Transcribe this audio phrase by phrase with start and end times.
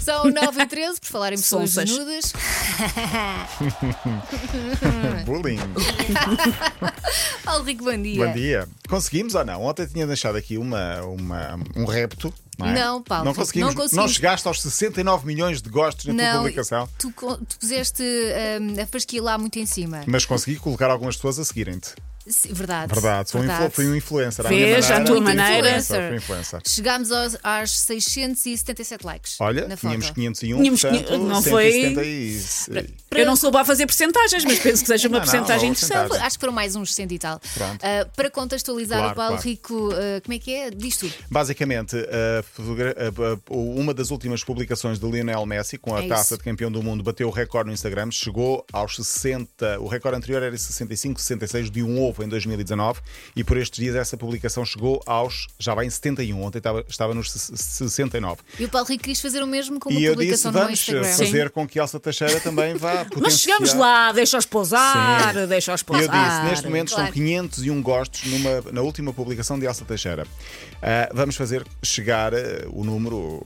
[0.00, 1.88] São 9 e 13, por falar em pessoas Sonsas.
[1.90, 2.32] desnudas.
[5.24, 5.58] Bullying.
[7.44, 8.26] Paulo Rico, bom dia.
[8.26, 8.68] Bom dia.
[8.88, 9.62] Conseguimos ou não?
[9.62, 12.32] Ontem tinha deixado aqui uma, uma, um repto.
[12.58, 12.74] Não, é?
[12.74, 13.74] Não, Paulo, Não conseguimos.
[13.74, 14.12] não conseguimos.
[14.12, 16.88] chegaste aos 69 milhões de gostos na tua Não, publicação.
[16.98, 17.10] tu,
[17.48, 20.02] tu puseste hum, a fasquia lá muito em cima.
[20.06, 21.94] Mas consegui colocar algumas pessoas a seguirem-te.
[22.26, 22.92] Sim, Verdade.
[22.94, 24.48] Verdade, sou um influ- fui um influencer.
[24.48, 25.68] minha à tua maneira.
[25.78, 26.14] influencer.
[26.14, 26.60] Influencer.
[26.66, 29.40] Chegámos aos, às 677 likes.
[29.40, 29.90] Olha, na foto.
[29.90, 34.44] tínhamos 501, Tínhamos portanto, não foi- 170 e- Eu não sou boa a fazer porcentagens,
[34.44, 35.98] mas penso que seja uma Não, não, porcentagem não, interessante.
[35.98, 36.26] porcentagem.
[36.26, 37.40] Acho que foram mais uns 100 e tal.
[37.54, 37.78] Pronto.
[37.84, 39.48] Ah, para contextualizar Claro, o Paulo claro.
[39.48, 40.70] Rico, ah, como é que é?
[40.70, 41.12] Diz tudo.
[41.30, 46.08] Basicamente, a fotogra- a- a- uma das últimas publicações de Lionel Messi com a É
[46.08, 46.38] taça isso.
[46.38, 49.78] de campeão do mundo bateu o recorde no Instagram, chegou aos 60.
[49.80, 53.00] O recorde anterior era 65, 66 de um ovo em 2019
[53.36, 55.46] e por estes dias essa publicação chegou aos.
[55.58, 56.42] já vai em 71.
[56.42, 58.40] Ontem estava, estava nos 69.
[58.58, 60.58] E o Paulo Rico quis fazer o mesmo com uma E eu disse: publicação no
[60.58, 61.04] vamos Instagram.
[61.16, 63.01] fazer com que Elsa Teixeira também vá.
[63.20, 65.46] Mas chegamos lá, deixa-os pousar, Sim.
[65.46, 66.02] deixa-os pousar.
[66.02, 67.08] eu disse, neste momento Claro.
[67.08, 70.26] estão 501 gostos numa, na última publicação de Elsa Teixeira.
[70.82, 72.38] Ah, vamos fazer chegar, ah,
[72.70, 73.40] o número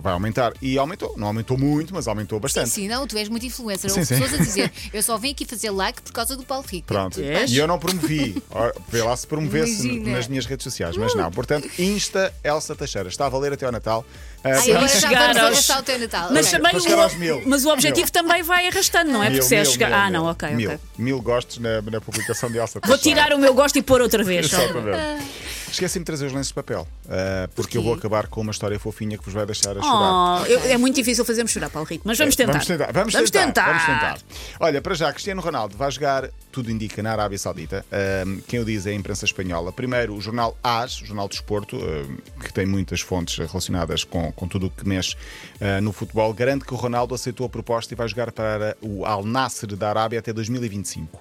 [0.00, 0.52] vai aumentar.
[0.60, 1.14] E aumentou.
[1.16, 2.70] Não aumentou muito, mas aumentou Sim, bastante.
[2.70, 3.90] sim, não, tu és muito influencer.
[3.90, 4.20] Sim, Houve sim.
[4.20, 6.86] pessoas a dizer, eu só vim aqui fazer like por causa do Paulo Rico.
[6.86, 7.20] Pronto.
[7.20, 8.42] E eu não promovi.
[8.88, 10.16] Vê lá se promovesse Imagina.
[10.16, 11.30] nas minhas redes sociais, mas não.
[11.30, 13.08] Portanto, Insta Elsa Teixeira.
[13.08, 14.04] Está a valer até ao Natal.
[14.42, 16.28] Ah, Ai, para- agora já vamos arrastar o teu Natal.
[16.32, 17.42] Mas também o, mil.
[17.46, 19.28] mas o objetivo também vai arrastando, não é?
[19.28, 19.88] Mil, Porque se é mil, chegar.
[19.88, 20.12] mil, Ah, mil.
[20.20, 20.70] não, ok, Mil.
[20.70, 20.80] ok.
[20.96, 24.24] Mil gostos na, na publicação de Elsa Vou tirar o meu gosto e pôr outra
[24.24, 24.46] vez.
[24.52, 25.40] Exatamente.
[25.70, 28.76] Esqueci-me de trazer os lenços de papel, ah, porque eu vou acabar com uma história
[28.80, 30.42] fofinha que vos vai deixar a chorar.
[30.42, 32.52] Oh, eu- é muito difícil fazermos chorar, Paulo Rico, mas vamos tentar.
[32.54, 32.92] Vamos tentar.
[32.92, 33.66] Vamos, tentar.
[33.66, 34.18] Vamos tentar.
[34.58, 37.84] Olha, para já, Cristiano Ronaldo vai jogar, tudo indica, na Arábia Saudita.
[37.92, 39.70] Ahm, quem o diz é a imprensa espanhola.
[39.72, 44.29] Primeiro, o jornal AS, o jornal de Desporto, ahm, que tem muitas fontes relacionadas com,
[44.32, 45.16] com tudo o que mexe
[45.60, 49.04] ah, no futebol, garante que o Ronaldo aceitou a proposta e vai jogar para o
[49.04, 51.20] Al Nasser da Arábia até 2025.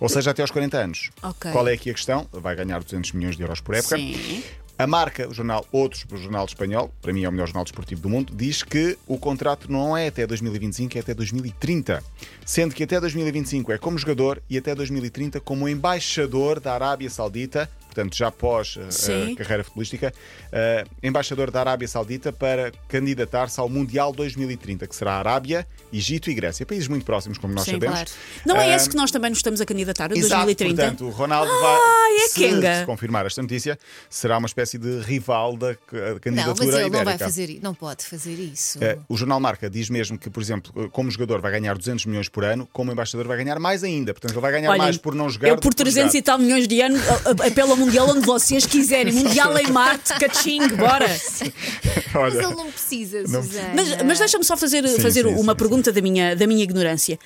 [0.00, 1.10] Ou seja, até aos 40 anos.
[1.22, 1.52] Ok.
[1.52, 2.26] Qual é aqui a questão?
[2.32, 3.96] Vai ganhar 200 milhões de euros por época.
[3.96, 4.42] Sim.
[4.78, 8.00] A marca, o jornal Outros, o jornal espanhol, para mim é o melhor jornal desportivo
[8.00, 12.02] do mundo, diz que o contrato não é até 2025, é até 2030.
[12.44, 17.70] Sendo que até 2025 é como jogador e até 2030 como embaixador da Arábia Saudita,
[17.94, 19.32] portanto já após a- Sim.
[19.34, 20.12] a carreira futebolística,
[20.50, 26.34] eh, embaixador da Arábia Saudita para candidatar-se ao Mundial 2030, que será Arábia, Egito e
[26.34, 26.64] Grécia.
[26.64, 27.94] Países muito próximos, como nós Sim, sabemos.
[27.96, 28.10] claro.
[28.46, 30.82] Não é Ah, esse que nós também nos estamos a candidatar, o Exato, 2030?
[30.82, 32.80] portanto, o Ronaldo Ai, vai, é se, Kenga.
[32.80, 33.78] se confirmar esta notícia,
[34.08, 37.24] será uma espécie de rival da c- Não, candidatura mas ele não vai ibérica.
[37.24, 37.58] fazer.
[37.62, 38.78] Não pode fazer isso.
[38.82, 42.28] Eh, O jornal Marca diz mesmo que, por exemplo, como jogador vai ganhar 200 milhões
[42.28, 44.14] por ano, como embaixador vai ganhar mais ainda.
[44.14, 45.48] Portanto, ele vai ganhar Olhem, mais por não jogar.
[45.48, 48.26] Eu por que 300 e tal milhões de anos a- a- apelo ao Mundial onde
[48.26, 49.12] vocês quiserem.
[49.12, 51.08] Mundial em Marte, caching, bora.
[51.08, 53.72] Mas Olha, ele não precisa, Não- Susana.
[53.74, 56.62] Mas, mas deixa-me só fazer, Sim, fazer sim, uma sim, pergunta Da, minha, da minha
[56.62, 57.18] ignorância.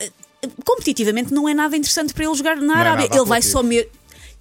[0.00, 0.10] Eh,
[0.64, 3.08] Competitivamente não é nada interessante para ele jogar na é Arábia.
[3.08, 3.90] nada ele vai só mesmo.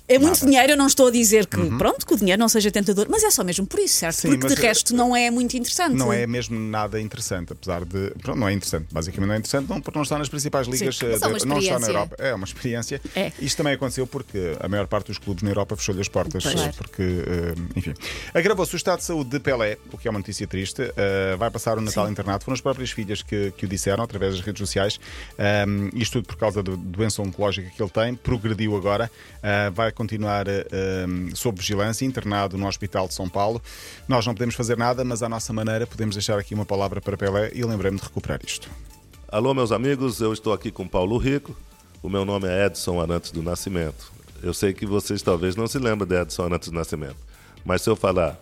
[0.07, 0.39] É muito Nada.
[0.45, 0.49] Uhum.
[0.51, 3.23] dinheiro, eu não estou a dizer que pronto, que o dinheiro não seja tentador, mas
[3.23, 4.15] é só mesmo por isso, certo?
[4.15, 5.95] Sim, Porque de resto não é muito interessante.
[5.95, 8.11] não é mesmo nada interessante, apesar de.
[8.21, 8.87] Pronto, não é interessante.
[8.91, 10.97] Basicamente não é interessante não, porque não está nas principais ligas.
[10.97, 11.87] Sim, mas é de- não está na.
[11.87, 12.15] Europa.
[12.19, 13.01] É uma experiência.
[13.15, 13.31] É.
[13.39, 16.43] Isto também aconteceu porque a maior parte dos clubes na Europa fechou-lhe as portas.
[16.43, 16.55] Pois.
[16.61, 17.93] eh, Porque, eh, enfim.
[18.33, 20.81] Agravou-se o estado de saúde de Pelé, o que é uma notícia triste.
[20.95, 22.45] Eh, vai passar o Natal internado.
[22.45, 24.99] Foram as próprias filhas que, que o disseram através das redes sociais.
[25.67, 28.15] Um, isto tudo por causa da doença oncológica que ele tem.
[28.15, 29.11] Progrediu agora.
[29.73, 30.51] Vai continuar uh,
[31.09, 33.59] um, sob vigilância, internado no Hospital de São Paulo.
[34.07, 37.17] Nós não podemos fazer nada, mas à nossa maneira podemos deixar aqui uma palavra para
[37.17, 38.69] Pelé e lembrei-me de recuperar isto.
[39.27, 41.57] Alô, meus amigos, eu estou aqui com Paulo Rico.
[42.03, 44.11] O meu nome é Edson Arantes do Nascimento.
[44.43, 47.17] Eu sei que vocês talvez não se lembrem de Edson Arantes do Nascimento,
[47.65, 48.39] mas se eu falar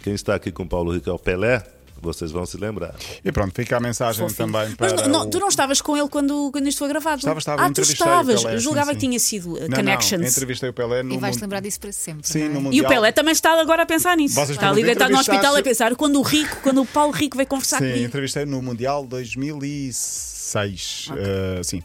[0.00, 1.62] quem está aqui com Paulo Rico é o Pelé,
[2.02, 2.94] vocês vão se lembrar.
[3.24, 4.52] E pronto, fica a mensagem Fofinho.
[4.52, 5.02] também Mas para.
[5.02, 7.18] não, não, o- tu não estavas com ele quando, quando isto foi gravado?
[7.18, 8.42] Estava, estava, ah, tu estavas.
[8.42, 9.06] Pelé, julgava sim, que sim.
[9.08, 10.20] tinha sido uh, Não, Connections.
[10.22, 12.26] Não, entrevistei o Pelé no E vais mundo- lembrar disso para sempre.
[12.28, 12.48] Sim, não é?
[12.48, 12.86] no E Mundial.
[12.86, 14.34] o Pelé também está agora a pensar nisso.
[14.34, 17.36] Vocês está ali deitado no hospital a pensar quando o Rico, quando o Paulo Rico
[17.36, 18.06] veio conversar Sim, comigo.
[18.06, 21.08] entrevistei no Mundial 2006.
[21.10, 21.82] Uh, sim.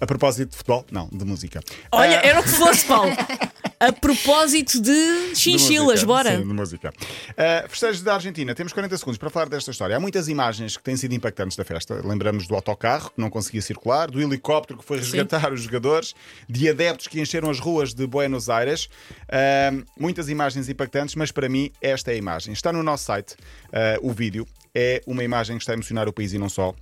[0.00, 0.84] A propósito de futebol?
[0.90, 1.60] Não, de música.
[1.92, 3.10] Olha, Ah, era o que fosse, Paulo.
[3.80, 4.94] A propósito de
[5.34, 6.06] de chinchilas, música.
[6.06, 6.36] bora.
[6.36, 6.92] Sim, de música.
[7.30, 8.54] Uh, festejos da Argentina.
[8.54, 9.96] Temos 40 segundos para falar desta história.
[9.96, 12.00] Há muitas imagens que têm sido impactantes da festa.
[12.04, 16.14] Lembramos do autocarro, que não conseguia circular, do helicóptero que foi resgatar os jogadores,
[16.48, 18.84] de adeptos que encheram as ruas de Buenos Aires.
[18.84, 22.52] Uh, muitas imagens impactantes, mas para mim, esta é a imagem.
[22.52, 24.46] Está no nosso site uh, o vídeo.
[24.74, 26.74] É uma imagem que está a emocionar o país e não só.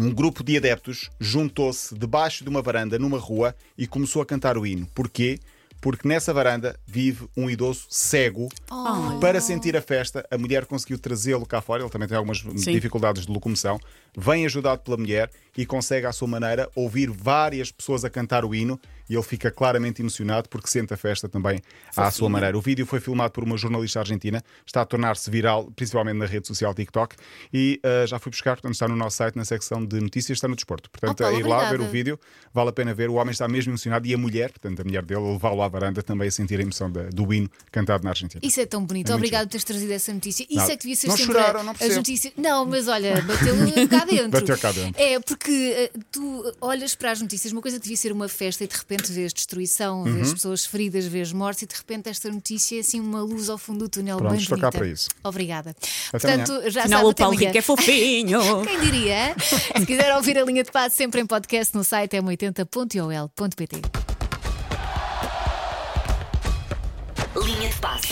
[0.00, 4.56] Um grupo de adeptos juntou-se debaixo de uma varanda numa rua e começou a cantar
[4.56, 4.86] o hino.
[4.94, 5.38] Porquê?
[5.82, 8.48] Porque nessa varanda vive um idoso cego.
[8.70, 9.18] Oh.
[9.18, 11.82] Para sentir a festa, a mulher conseguiu trazê-lo cá fora.
[11.82, 13.80] Ele também tem algumas dificuldades de locomoção.
[14.16, 18.54] Vem ajudado pela mulher e consegue, à sua maneira, ouvir várias pessoas a cantar o
[18.54, 18.80] hino.
[19.12, 21.60] E ele fica claramente emocionado porque sente a festa também
[21.94, 22.56] à sua maneira.
[22.56, 26.46] O vídeo foi filmado por uma jornalista argentina, está a tornar-se viral, principalmente na rede
[26.46, 27.14] social TikTok.
[27.52, 30.48] E uh, já fui buscar, portanto, está no nosso site, na secção de notícias, está
[30.48, 30.88] no desporto.
[30.90, 32.18] Portanto, Paulo, é ir lá ver o vídeo,
[32.54, 33.10] vale a pena ver.
[33.10, 36.02] O homem está mesmo emocionado e a mulher, portanto, a mulher dele, levá-lo à varanda
[36.02, 38.40] também a sentir a emoção da- do hino cantado na Argentina.
[38.42, 39.12] Isso é tão bonito.
[39.12, 40.44] É Obrigado por teres trazido essa notícia.
[40.44, 40.72] Isso Nada.
[40.72, 42.32] é que devia ser Não sempre choraram, a- não as notícias.
[42.36, 43.54] Não, mas olha, bateu
[43.88, 44.30] cá dentro.
[44.30, 44.98] Bateu cá dentro.
[44.98, 48.64] É, porque eh, tu olhas para as notícias, uma coisa que devia ser uma festa
[48.64, 50.14] e de repente morte, vês destruição, uhum.
[50.14, 53.58] vês pessoas feridas, vês mortes e de repente esta notícia é assim uma luz ao
[53.58, 55.08] fundo do túnel Pronto, bem estou cá para isso.
[55.24, 55.70] Obrigada.
[56.12, 58.40] Até Portanto, já Final, sabe, o Paulo Rico é fofinho.
[58.64, 59.34] Quem diria?
[59.78, 63.82] Se quiser ouvir a linha de paz sempre em podcast no site m80.ol.pt.
[67.44, 68.02] Linha de paz.